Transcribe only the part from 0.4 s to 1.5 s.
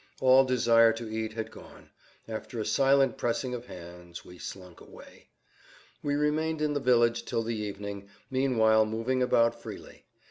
desire to eat